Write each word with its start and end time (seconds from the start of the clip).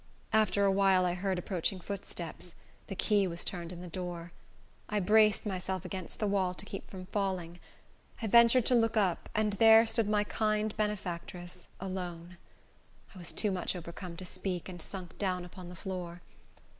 After 0.33 0.65
a 0.65 0.71
while 0.71 1.05
I 1.05 1.13
heard 1.13 1.37
approaching 1.37 1.79
footsteps; 1.79 2.55
the 2.87 2.95
key 2.95 3.27
was 3.27 3.45
turned 3.45 3.71
in 3.71 3.81
my 3.81 3.87
door. 3.87 4.31
I 4.89 4.99
braced 4.99 5.45
myself 5.45 5.85
against 5.85 6.17
the 6.19 6.25
wall 6.25 6.55
to 6.55 6.65
keep 6.65 6.89
from 6.89 7.05
falling. 7.05 7.59
I 8.19 8.25
ventured 8.25 8.65
to 8.65 8.73
look 8.73 8.97
up, 8.97 9.29
and 9.35 9.53
there 9.53 9.85
stood 9.85 10.09
my 10.09 10.23
kind 10.23 10.75
benefactress 10.75 11.67
alone. 11.79 12.37
I 13.13 13.19
was 13.19 13.31
too 13.31 13.51
much 13.51 13.75
overcome 13.75 14.17
to 14.17 14.25
speak, 14.25 14.67
and 14.67 14.81
sunk 14.81 15.19
down 15.19 15.45
upon 15.45 15.69
the 15.69 15.75
floor. 15.75 16.21